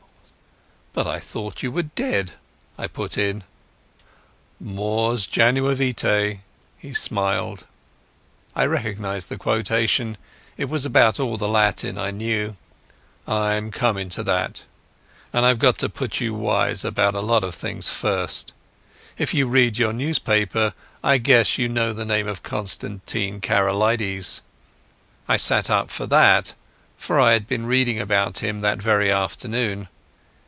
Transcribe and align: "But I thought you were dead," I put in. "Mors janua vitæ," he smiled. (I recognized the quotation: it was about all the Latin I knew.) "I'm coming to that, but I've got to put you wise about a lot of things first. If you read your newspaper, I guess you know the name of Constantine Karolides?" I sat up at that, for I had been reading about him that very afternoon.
"But 0.93 1.07
I 1.07 1.21
thought 1.21 1.63
you 1.63 1.71
were 1.71 1.83
dead," 1.83 2.33
I 2.77 2.87
put 2.87 3.17
in. 3.17 3.45
"Mors 4.59 5.25
janua 5.25 5.73
vitæ," 5.73 6.39
he 6.77 6.93
smiled. 6.93 7.65
(I 8.57 8.65
recognized 8.65 9.29
the 9.29 9.37
quotation: 9.37 10.17
it 10.57 10.65
was 10.65 10.85
about 10.85 11.17
all 11.17 11.37
the 11.37 11.47
Latin 11.47 11.97
I 11.97 12.11
knew.) 12.11 12.57
"I'm 13.25 13.71
coming 13.71 14.09
to 14.09 14.23
that, 14.23 14.65
but 15.31 15.45
I've 15.45 15.59
got 15.59 15.77
to 15.77 15.87
put 15.87 16.19
you 16.19 16.33
wise 16.33 16.83
about 16.83 17.15
a 17.15 17.21
lot 17.21 17.45
of 17.45 17.55
things 17.55 17.87
first. 17.89 18.51
If 19.17 19.33
you 19.33 19.47
read 19.47 19.77
your 19.77 19.93
newspaper, 19.93 20.73
I 21.01 21.19
guess 21.19 21.57
you 21.57 21.69
know 21.69 21.93
the 21.93 22.03
name 22.03 22.27
of 22.27 22.43
Constantine 22.43 23.39
Karolides?" 23.39 24.41
I 25.29 25.37
sat 25.37 25.69
up 25.69 25.89
at 26.01 26.09
that, 26.09 26.53
for 26.97 27.17
I 27.17 27.31
had 27.31 27.47
been 27.47 27.65
reading 27.65 27.97
about 27.97 28.39
him 28.39 28.59
that 28.59 28.81
very 28.81 29.09
afternoon. 29.09 29.87